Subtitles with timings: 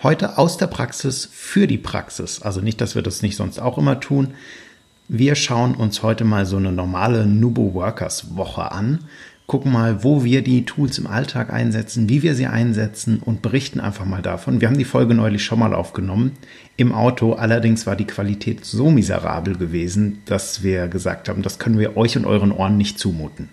[0.00, 2.40] Heute aus der Praxis für die Praxis.
[2.40, 4.28] Also nicht, dass wir das nicht sonst auch immer tun.
[5.08, 9.00] Wir schauen uns heute mal so eine normale Nubo Workers Woche an,
[9.48, 13.80] gucken mal, wo wir die Tools im Alltag einsetzen, wie wir sie einsetzen und berichten
[13.80, 14.60] einfach mal davon.
[14.60, 16.36] Wir haben die Folge neulich schon mal aufgenommen
[16.76, 17.32] im Auto.
[17.32, 22.16] Allerdings war die Qualität so miserabel gewesen, dass wir gesagt haben, das können wir euch
[22.16, 23.48] und euren Ohren nicht zumuten.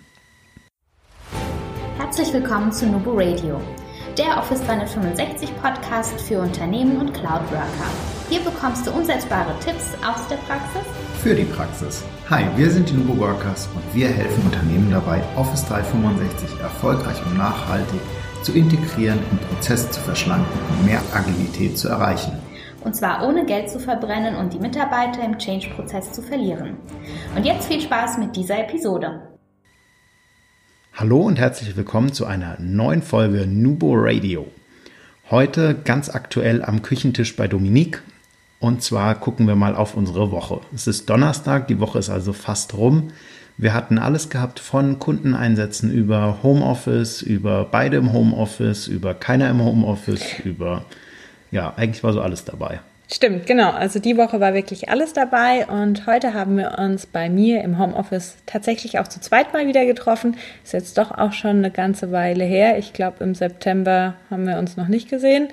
[1.98, 3.60] Herzlich willkommen zu Nubo Radio
[4.18, 7.90] der Office 365 Podcast für Unternehmen und Cloud Worker.
[8.30, 10.82] Hier bekommst du umsetzbare Tipps aus der Praxis
[11.22, 12.02] für die Praxis.
[12.30, 17.36] Hi, wir sind die Nubo Workers und wir helfen Unternehmen dabei, Office 365 erfolgreich und
[17.36, 18.00] nachhaltig
[18.42, 22.32] zu integrieren, den Prozess zu verschlanken und mehr Agilität zu erreichen.
[22.84, 26.76] Und zwar ohne Geld zu verbrennen und die Mitarbeiter im Change-Prozess zu verlieren.
[27.34, 29.35] Und jetzt viel Spaß mit dieser Episode.
[30.98, 34.50] Hallo und herzlich willkommen zu einer neuen Folge Nubo Radio.
[35.30, 38.02] Heute ganz aktuell am Küchentisch bei Dominique.
[38.60, 40.62] Und zwar gucken wir mal auf unsere Woche.
[40.74, 43.08] Es ist Donnerstag, die Woche ist also fast rum.
[43.58, 49.62] Wir hatten alles gehabt von Kundeneinsätzen über Homeoffice, über beide im Homeoffice, über keiner im
[49.62, 50.86] Homeoffice, über,
[51.50, 52.80] ja, eigentlich war so alles dabei.
[53.08, 53.70] Stimmt, genau.
[53.70, 57.78] Also die Woche war wirklich alles dabei und heute haben wir uns bei mir im
[57.78, 60.36] Homeoffice tatsächlich auch zu zweit mal wieder getroffen.
[60.64, 62.78] Ist jetzt doch auch schon eine ganze Weile her.
[62.78, 65.48] Ich glaube, im September haben wir uns noch nicht gesehen.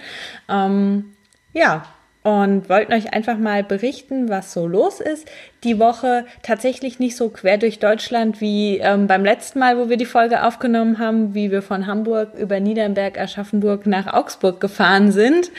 [0.50, 1.14] Ähm,
[1.54, 1.86] ja,
[2.24, 5.28] und wollten euch einfach mal berichten, was so los ist.
[5.64, 9.98] Die Woche tatsächlich nicht so quer durch Deutschland wie ähm, beim letzten Mal, wo wir
[9.98, 15.52] die Folge aufgenommen haben, wie wir von Hamburg über Niedernberg, Aschaffenburg nach Augsburg gefahren sind.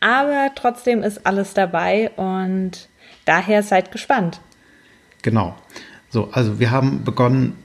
[0.00, 2.88] Aber trotzdem ist alles dabei und
[3.26, 4.40] daher seid gespannt.
[5.20, 5.54] Genau.
[6.08, 7.62] So, also wir haben begonnen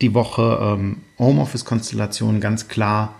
[0.00, 3.14] die Woche ähm, Homeoffice-Konstellation ganz klar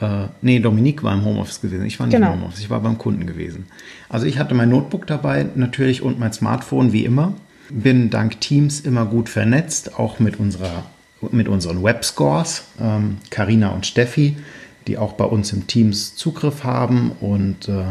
[0.00, 1.84] äh, nee, Dominique war im Homeoffice gewesen.
[1.84, 2.32] Ich war nicht genau.
[2.32, 3.66] im Homeoffice, ich war beim Kunden gewesen.
[4.08, 7.34] Also ich hatte mein Notebook dabei natürlich und mein Smartphone wie immer.
[7.68, 10.84] Bin dank Teams immer gut vernetzt, auch mit, unserer,
[11.30, 12.64] mit unseren Webscores.
[13.30, 14.36] Karina ähm, und Steffi,
[14.88, 17.84] die auch bei uns im Teams Zugriff haben und äh,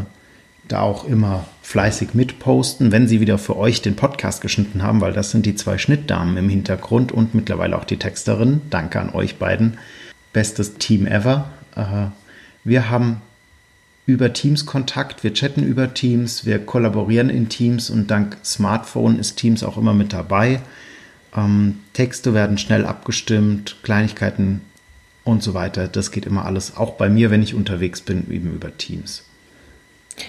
[0.68, 5.12] da auch immer fleißig mitposten, wenn sie wieder für euch den Podcast geschnitten haben, weil
[5.12, 8.60] das sind die zwei Schnittdamen im Hintergrund und mittlerweile auch die Texterin.
[8.70, 9.78] Danke an euch beiden.
[10.32, 11.50] Bestes Team ever.
[12.64, 13.22] Wir haben
[14.06, 19.36] über Teams Kontakt, wir chatten über Teams, wir kollaborieren in Teams und dank Smartphone ist
[19.36, 20.60] Teams auch immer mit dabei.
[21.36, 24.62] Ähm, Texte werden schnell abgestimmt, Kleinigkeiten
[25.22, 25.86] und so weiter.
[25.86, 29.24] Das geht immer alles, auch bei mir, wenn ich unterwegs bin, eben über Teams.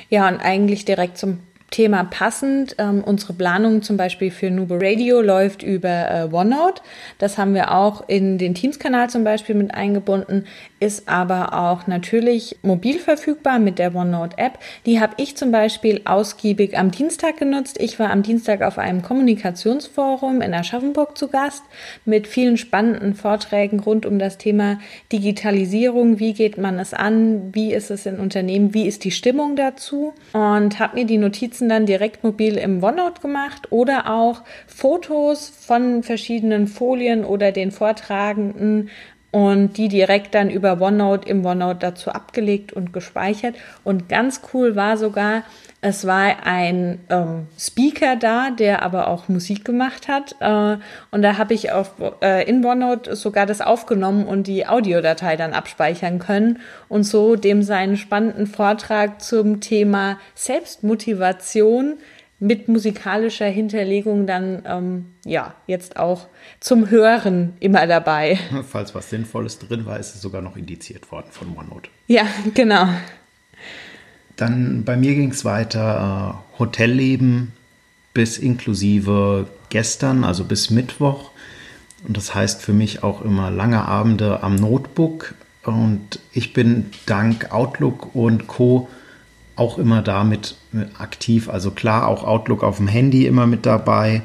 [0.09, 1.40] Ja, und eigentlich direkt zum
[1.71, 2.75] Thema passend.
[2.77, 6.81] Ähm, unsere Planung zum Beispiel für Nubo Radio läuft über äh, OneNote.
[7.17, 10.45] Das haben wir auch in den Teams-Kanal zum Beispiel mit eingebunden,
[10.81, 14.59] ist aber auch natürlich mobil verfügbar mit der OneNote-App.
[14.85, 17.77] Die habe ich zum Beispiel ausgiebig am Dienstag genutzt.
[17.79, 21.63] Ich war am Dienstag auf einem Kommunikationsforum in Aschaffenburg zu Gast
[22.03, 24.79] mit vielen spannenden Vorträgen rund um das Thema
[25.13, 26.19] Digitalisierung.
[26.19, 27.53] Wie geht man es an?
[27.53, 28.73] Wie ist es in Unternehmen?
[28.73, 30.13] Wie ist die Stimmung dazu?
[30.33, 35.49] Und habe mir die Notizen Notizen dann direkt mobil im OneNote gemacht oder auch Fotos
[35.49, 38.89] von verschiedenen Folien oder den Vortragenden
[39.31, 43.56] und die direkt dann über OneNote im OneNote dazu abgelegt und gespeichert.
[43.84, 45.44] Und ganz cool war sogar,
[45.80, 50.36] es war ein ähm, Speaker da, der aber auch Musik gemacht hat.
[50.40, 50.78] Äh,
[51.12, 55.53] und da habe ich auf, äh, in OneNote sogar das aufgenommen und die Audiodatei dann
[55.53, 56.59] abspeichern können
[56.90, 61.98] und so dem seinen spannenden Vortrag zum Thema Selbstmotivation
[62.41, 66.28] mit musikalischer Hinterlegung dann ähm, ja jetzt auch
[66.59, 68.40] zum Hören immer dabei.
[68.68, 71.90] Falls was Sinnvolles drin war, ist es sogar noch indiziert worden von OneNote.
[72.07, 72.25] Ja,
[72.56, 72.88] genau.
[74.38, 77.53] Dann bei mir ging es weiter äh, Hotelleben
[78.16, 81.30] bis inklusive gestern, also bis Mittwoch.
[82.07, 85.35] Und das heißt für mich auch immer lange Abende am Notebook.
[85.63, 88.89] Und ich bin dank Outlook und Co
[89.62, 90.56] auch immer damit
[90.98, 91.48] aktiv.
[91.48, 94.24] Also klar, auch Outlook auf dem Handy immer mit dabei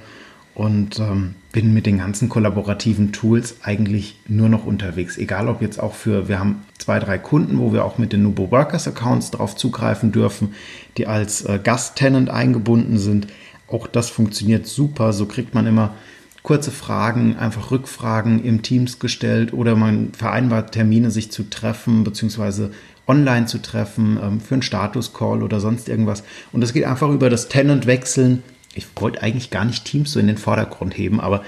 [0.54, 5.18] und ähm, bin mit den ganzen kollaborativen Tools eigentlich nur noch unterwegs.
[5.18, 8.22] Egal ob jetzt auch für, wir haben zwei, drei Kunden, wo wir auch mit den
[8.22, 10.54] Nubo Workers Accounts darauf zugreifen dürfen,
[10.96, 13.26] die als äh, Gasttenant eingebunden sind.
[13.68, 15.12] Auch das funktioniert super.
[15.12, 15.94] So kriegt man immer
[16.42, 22.70] kurze Fragen, einfach Rückfragen im Teams gestellt oder man vereinbart Termine, sich zu treffen, beziehungsweise
[23.06, 26.22] online zu treffen, ähm, für einen Status-Call oder sonst irgendwas.
[26.52, 28.42] Und das geht einfach über das Tenant-Wechseln.
[28.74, 31.42] Ich wollte eigentlich gar nicht Teams so in den Vordergrund heben, aber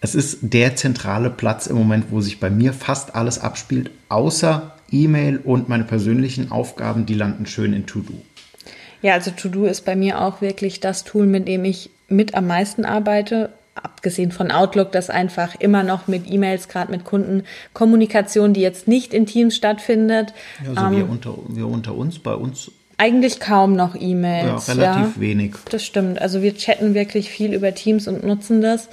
[0.00, 4.74] es ist der zentrale Platz im Moment, wo sich bei mir fast alles abspielt, außer
[4.90, 8.14] E-Mail und meine persönlichen Aufgaben, die landen schön in To-Do.
[9.02, 12.46] Ja, also To-Do ist bei mir auch wirklich das Tool, mit dem ich mit am
[12.46, 13.50] meisten arbeite.
[13.82, 18.88] Abgesehen von Outlook, das einfach immer noch mit E-Mails, gerade mit Kunden, Kommunikation, die jetzt
[18.88, 20.32] nicht in Teams stattfindet.
[20.62, 24.66] Ja, also ähm, wir, unter, wir unter uns, bei uns eigentlich kaum noch E-Mails.
[24.66, 25.20] Ja, relativ ja.
[25.20, 25.54] wenig.
[25.70, 26.20] Das stimmt.
[26.20, 28.90] Also wir chatten wirklich viel über Teams und nutzen das.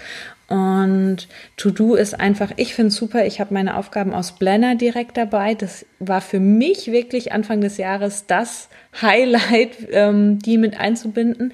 [0.47, 3.25] Und To-Do ist einfach, ich finde es super.
[3.25, 5.55] Ich habe meine Aufgaben aus Blender direkt dabei.
[5.55, 8.69] Das war für mich wirklich Anfang des Jahres das
[9.01, 11.53] Highlight, ähm, die mit einzubinden.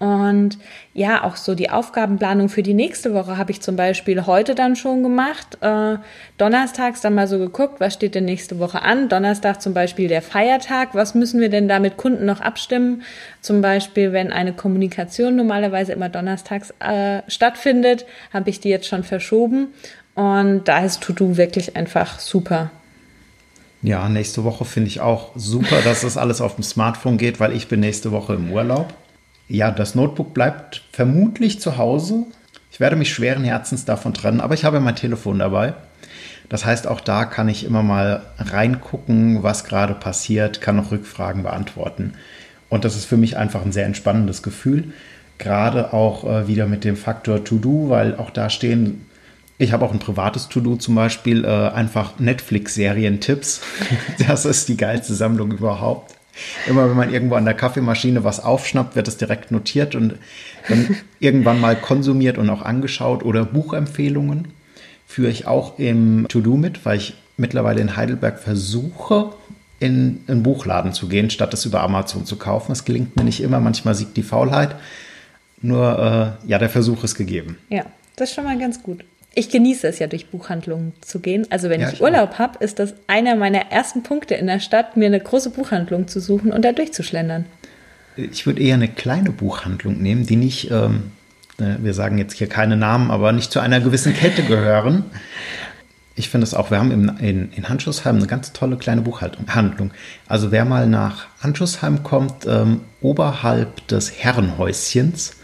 [0.00, 0.56] Und
[0.94, 4.74] ja, auch so die Aufgabenplanung für die nächste Woche habe ich zum Beispiel heute dann
[4.74, 5.58] schon gemacht.
[5.60, 5.96] Äh,
[6.38, 9.10] donnerstags dann mal so geguckt, was steht denn nächste Woche an?
[9.10, 10.94] Donnerstag zum Beispiel der Feiertag.
[10.94, 13.02] Was müssen wir denn da mit Kunden noch abstimmen?
[13.42, 19.04] Zum Beispiel, wenn eine Kommunikation normalerweise immer donnerstags äh, stattfindet, habe ich die jetzt schon
[19.04, 19.74] verschoben.
[20.14, 22.70] Und da ist To-Do wirklich einfach super.
[23.82, 27.52] Ja, nächste Woche finde ich auch super, dass das alles auf dem Smartphone geht, weil
[27.52, 28.92] ich bin nächste Woche im Urlaub.
[29.48, 32.24] Ja, das Notebook bleibt vermutlich zu Hause.
[32.70, 35.74] Ich werde mich schweren Herzens davon trennen, aber ich habe mein Telefon dabei.
[36.50, 41.42] Das heißt, auch da kann ich immer mal reingucken, was gerade passiert, kann auch Rückfragen
[41.42, 42.14] beantworten.
[42.68, 44.92] Und das ist für mich einfach ein sehr entspannendes Gefühl.
[45.38, 49.06] Gerade auch äh, wieder mit dem Faktor To-Do, weil auch da stehen,
[49.60, 53.60] ich habe auch ein privates To-Do zum Beispiel, äh, einfach Netflix-Serien-Tipps.
[54.26, 56.14] das ist die geilste Sammlung überhaupt.
[56.66, 60.14] Immer wenn man irgendwo an der Kaffeemaschine was aufschnappt, wird es direkt notiert und
[60.68, 63.22] dann irgendwann mal konsumiert und auch angeschaut.
[63.22, 64.48] Oder Buchempfehlungen
[65.06, 69.34] führe ich auch im To-Do mit, weil ich mittlerweile in Heidelberg versuche,
[69.78, 72.68] in einen Buchladen zu gehen, statt es über Amazon zu kaufen.
[72.70, 74.74] Das gelingt mir nicht immer, manchmal siegt die Faulheit.
[75.60, 77.58] Nur, äh, ja, der Versuch ist gegeben.
[77.68, 77.84] Ja,
[78.16, 79.04] das ist schon mal ganz gut
[79.34, 81.46] ich genieße es ja, durch Buchhandlungen zu gehen.
[81.50, 84.96] Also wenn ja, ich, Urlaub habe, ist das einer meiner ersten Punkte in der Stadt,
[84.96, 87.46] mir eine große Buchhandlung zu suchen und da durchzuschlendern.
[88.16, 91.12] Ich würde eher eine kleine Buchhandlung nehmen, die nicht, ähm,
[91.58, 95.04] äh, wir sagen jetzt hier keine Namen, aber nicht zu einer gewissen Kette gehören.
[96.16, 99.92] Ich finde es auch, wir haben in, in, in Handschussheim eine ganz tolle kleine Buchhandlung.
[100.26, 105.36] Also wer mal nach Handschussheim kommt, ähm, oberhalb des Herrenhäuschens,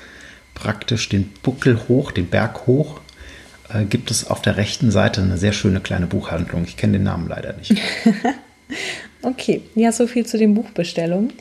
[0.55, 3.00] praktisch den Buckel hoch, den Berg hoch,
[3.73, 6.65] äh, gibt es auf der rechten Seite eine sehr schöne kleine Buchhandlung.
[6.65, 7.75] Ich kenne den Namen leider nicht.
[9.23, 11.33] okay, ja, so viel zu den Buchbestellungen.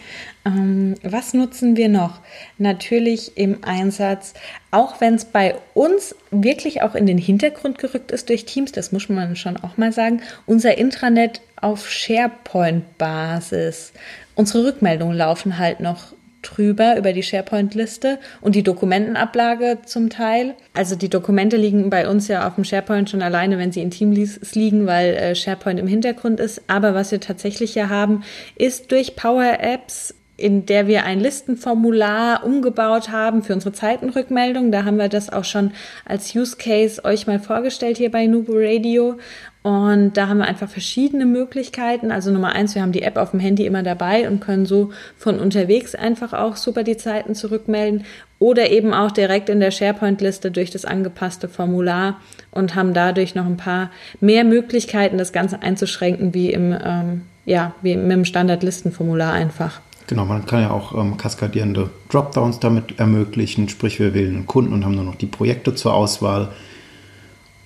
[0.46, 2.22] Ähm, was nutzen wir noch?
[2.58, 4.34] Natürlich im Einsatz,
[4.72, 8.92] auch wenn es bei uns wirklich auch in den Hintergrund gerückt ist durch Teams, das
[8.92, 13.92] muss man schon auch mal sagen, unser Intranet auf SharePoint-Basis.
[14.36, 16.14] Unsere Rückmeldungen laufen halt noch
[16.46, 20.56] drüber über die SharePoint-Liste und die Dokumentenablage zum Teil.
[20.74, 23.92] Also die Dokumente liegen bei uns ja auf dem SharePoint schon alleine, wenn sie in
[23.92, 26.62] Teamleads liegen, weil äh, SharePoint im Hintergrund ist.
[26.68, 28.24] Aber was wir tatsächlich ja haben,
[28.56, 34.72] ist durch Power Apps in der wir ein Listenformular umgebaut haben für unsere Zeitenrückmeldung.
[34.72, 35.72] Da haben wir das auch schon
[36.04, 39.18] als Use Case euch mal vorgestellt hier bei Nubo Radio.
[39.64, 42.12] Und da haben wir einfach verschiedene Möglichkeiten.
[42.12, 44.92] Also Nummer eins, wir haben die App auf dem Handy immer dabei und können so
[45.18, 48.06] von unterwegs einfach auch super die Zeiten zurückmelden.
[48.38, 52.20] Oder eben auch direkt in der SharePoint-Liste durch das angepasste Formular
[52.52, 53.90] und haben dadurch noch ein paar
[54.20, 59.82] mehr Möglichkeiten, das Ganze einzuschränken, wie im, ähm, ja, wie mit dem Standard-Listenformular einfach.
[60.08, 64.74] Genau, man kann ja auch ähm, kaskadierende Dropdowns damit ermöglichen, sprich wir wählen einen Kunden
[64.74, 66.50] und haben nur noch die Projekte zur Auswahl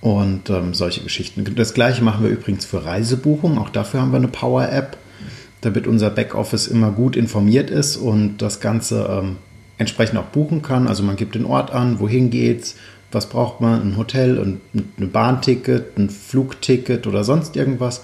[0.01, 1.43] und ähm, solche Geschichten.
[1.55, 3.57] Das gleiche machen wir übrigens für Reisebuchungen.
[3.57, 4.97] Auch dafür haben wir eine Power-App,
[5.61, 9.35] damit unser Backoffice immer gut informiert ist und das Ganze ähm,
[9.77, 10.87] entsprechend auch buchen kann.
[10.87, 12.75] Also man gibt den Ort an, wohin geht's,
[13.11, 18.03] was braucht man, ein Hotel, und ein Bahnticket, ein Flugticket oder sonst irgendwas.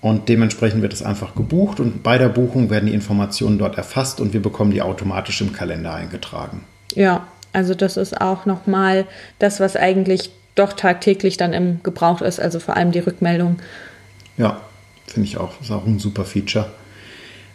[0.00, 4.20] Und dementsprechend wird es einfach gebucht und bei der Buchung werden die Informationen dort erfasst
[4.20, 6.64] und wir bekommen die automatisch im Kalender eingetragen.
[6.94, 9.06] Ja, also das ist auch nochmal
[9.38, 13.58] das, was eigentlich doch tagtäglich dann im Gebrauch ist, also vor allem die Rückmeldung.
[14.36, 14.60] Ja,
[15.06, 15.60] finde ich auch.
[15.60, 16.70] Ist auch ein super Feature.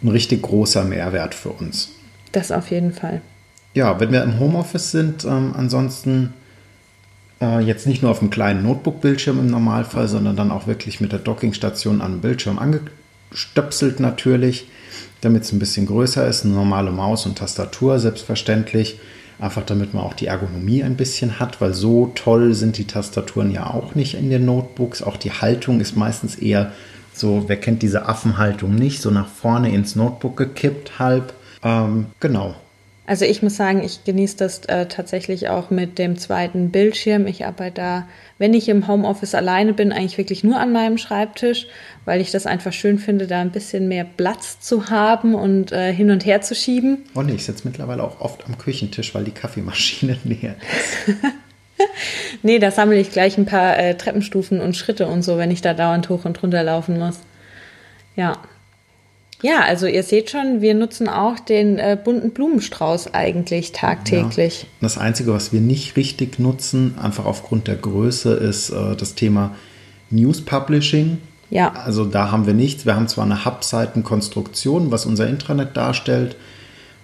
[0.04, 1.92] Ein richtig großer Mehrwert für uns.
[2.32, 3.22] Das auf jeden Fall.
[3.74, 6.34] Ja, wenn wir im Homeoffice sind, ähm, ansonsten
[7.60, 11.20] jetzt nicht nur auf einem kleinen Notebook-Bildschirm im Normalfall, sondern dann auch wirklich mit der
[11.20, 14.68] Dockingstation an den Bildschirm angestöpselt natürlich,
[15.22, 16.46] damit es ein bisschen größer ist.
[16.46, 19.00] Eine normale Maus und Tastatur selbstverständlich.
[19.38, 23.52] Einfach damit man auch die Ergonomie ein bisschen hat, weil so toll sind die Tastaturen
[23.52, 25.02] ja auch nicht in den Notebooks.
[25.02, 26.72] Auch die Haltung ist meistens eher
[27.14, 31.34] so, wer kennt diese Affenhaltung nicht, so nach vorne ins Notebook gekippt halb.
[31.64, 32.56] Ähm, genau.
[33.08, 37.28] Also ich muss sagen, ich genieße das äh, tatsächlich auch mit dem zweiten Bildschirm.
[37.28, 38.08] Ich arbeite da,
[38.40, 41.68] wenn ich im Homeoffice alleine bin, eigentlich wirklich nur an meinem Schreibtisch,
[42.06, 45.94] weil ich das einfach schön finde, da ein bisschen mehr Platz zu haben und äh,
[45.94, 47.06] hin und her zu schieben.
[47.14, 50.56] Und ich sitze mittlerweile auch oft am Küchentisch, weil die Kaffeemaschine leer
[51.08, 51.16] ist.
[52.42, 55.62] nee, da sammle ich gleich ein paar äh, Treppenstufen und Schritte und so, wenn ich
[55.62, 57.20] da dauernd hoch und runter laufen muss.
[58.16, 58.40] Ja,
[59.46, 64.64] ja, also ihr seht schon, wir nutzen auch den äh, bunten Blumenstrauß eigentlich tagtäglich.
[64.64, 64.68] Ja.
[64.82, 69.56] Das Einzige, was wir nicht richtig nutzen, einfach aufgrund der Größe, ist äh, das Thema
[70.10, 71.20] News Publishing.
[71.52, 71.74] Ja.
[71.74, 72.88] Also da haben wir nichts.
[72.88, 76.38] Wir haben zwar eine Hub-Seitenkonstruktion, was unser Intranet darstellt,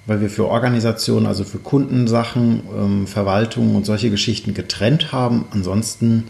[0.07, 5.45] weil wir für Organisationen, also für Kundensachen, ähm, Verwaltung und solche Geschichten getrennt haben.
[5.51, 6.23] Ansonsten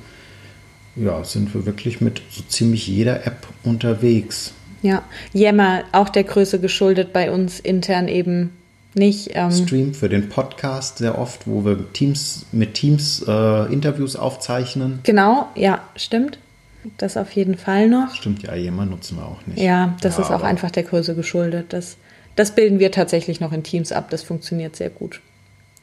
[0.98, 4.56] ja, sind wir wirklich mit so ziemlich jeder App unterwegs.
[4.82, 8.52] Ja, Yammer auch der Größe geschuldet bei uns intern eben
[8.94, 9.32] nicht.
[9.34, 15.00] Ähm Stream für den Podcast sehr oft, wo wir Teams mit Teams äh, Interviews aufzeichnen.
[15.04, 16.40] Genau, ja, stimmt.
[16.98, 18.16] Das auf jeden Fall noch.
[18.16, 19.60] Stimmt, ja, Yammer nutzen wir auch nicht.
[19.60, 21.74] Ja, das ja, ist auch einfach der Größe geschuldet.
[21.74, 21.98] Das,
[22.36, 24.10] das bilden wir tatsächlich noch in Teams ab.
[24.10, 25.22] Das funktioniert sehr gut.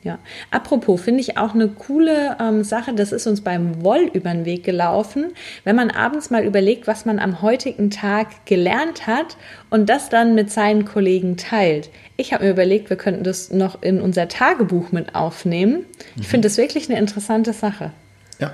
[0.04, 0.20] Ja,
[0.52, 4.44] apropos, finde ich auch eine coole ähm, Sache, das ist uns beim Woll über den
[4.44, 5.32] Weg gelaufen,
[5.64, 9.36] wenn man abends mal überlegt, was man am heutigen Tag gelernt hat
[9.70, 11.90] und das dann mit seinen Kollegen teilt.
[12.16, 15.84] Ich habe mir überlegt, wir könnten das noch in unser Tagebuch mit aufnehmen.
[16.14, 16.30] Ich mhm.
[16.30, 17.90] finde das wirklich eine interessante Sache.
[18.38, 18.52] Ja.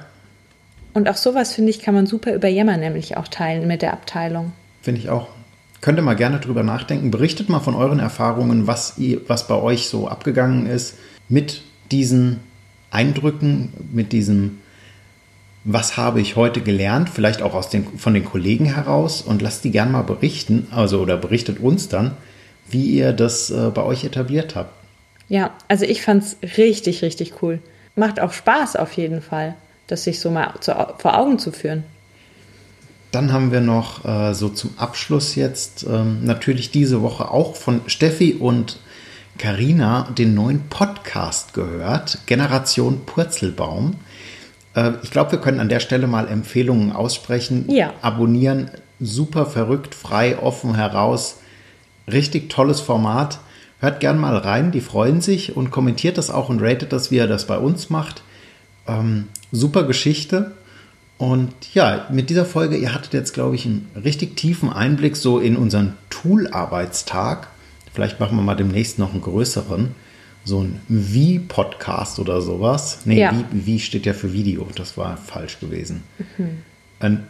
[0.95, 3.93] Und auch sowas, finde ich, kann man super über Yammer nämlich auch teilen mit der
[3.93, 4.53] Abteilung.
[4.81, 5.29] Finde ich auch.
[5.83, 7.11] Könnt ihr mal gerne drüber nachdenken.
[7.11, 10.95] Berichtet mal von euren Erfahrungen, was, ihr, was bei euch so abgegangen ist
[11.28, 12.40] mit diesen
[12.90, 14.59] Eindrücken, mit diesem,
[15.64, 19.64] was habe ich heute gelernt, vielleicht auch aus den, von den Kollegen heraus und lasst
[19.64, 22.12] die gerne mal berichten, also oder berichtet uns dann,
[22.69, 24.73] wie ihr das äh, bei euch etabliert habt.
[25.28, 27.61] Ja, also ich fand es richtig, richtig cool.
[27.97, 29.54] Macht auch Spaß auf jeden Fall,
[29.87, 31.85] das sich so mal zu, vor Augen zu führen.
[33.11, 37.81] Dann haben wir noch äh, so zum Abschluss jetzt ähm, natürlich diese Woche auch von
[37.87, 38.78] Steffi und
[39.38, 43.97] Carina den neuen Podcast gehört, Generation Purzelbaum.
[44.75, 47.71] Äh, ich glaube, wir können an der Stelle mal Empfehlungen aussprechen.
[47.71, 47.93] Ja.
[48.00, 51.38] Abonnieren, super verrückt, frei, offen heraus.
[52.11, 53.38] Richtig tolles Format.
[53.81, 57.19] Hört gern mal rein, die freuen sich und kommentiert das auch und ratet das, wie
[57.19, 58.23] er das bei uns macht.
[58.87, 60.53] Ähm, super Geschichte.
[61.19, 65.38] Und ja, mit dieser Folge, ihr hattet jetzt, glaube ich, einen richtig tiefen Einblick so
[65.38, 67.49] in unseren Tool-Arbeitstag.
[67.95, 69.95] Vielleicht machen wir mal demnächst noch einen größeren.
[70.45, 72.99] So ein Wie-Podcast oder sowas.
[73.05, 73.33] Nee, ja.
[73.33, 74.67] wie, wie steht ja für Video.
[74.75, 76.03] Das war falsch gewesen.
[76.37, 76.63] Mhm.
[76.99, 77.29] Ein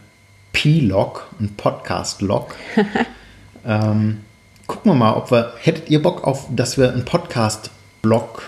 [0.53, 2.55] P-Log, ein Podcast-Log.
[3.65, 4.21] ähm,
[4.65, 5.53] gucken wir mal, ob wir.
[5.59, 8.41] Hättet ihr Bock auf, dass wir einen Podcast-Blog,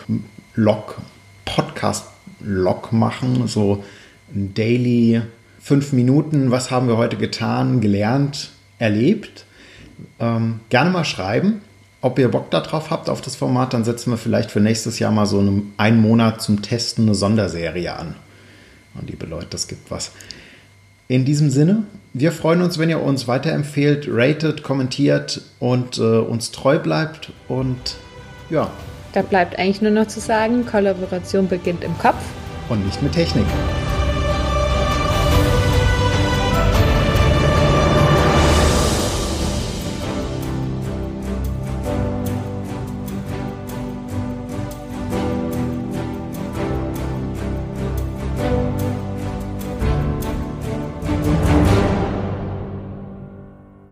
[0.55, 0.99] Log,
[1.45, 3.47] Podcast-Log machen?
[3.47, 3.83] So
[4.33, 5.21] ein Daily,
[5.59, 6.49] fünf Minuten.
[6.49, 9.45] Was haben wir heute getan, gelernt, erlebt?
[10.19, 11.61] Ähm, gerne mal schreiben
[12.01, 15.11] ob ihr Bock darauf habt, auf das Format, dann setzen wir vielleicht für nächstes Jahr
[15.11, 18.15] mal so einen, einen Monat zum Testen eine Sonderserie an.
[18.93, 20.11] Und liebe Leute, das gibt was.
[21.07, 26.51] In diesem Sinne, wir freuen uns, wenn ihr uns weiterempfehlt, ratet, kommentiert und äh, uns
[26.51, 27.31] treu bleibt.
[27.47, 27.95] Und
[28.49, 28.69] ja.
[29.13, 32.21] Da bleibt eigentlich nur noch zu sagen, Kollaboration beginnt im Kopf.
[32.69, 33.45] Und nicht mit Technik.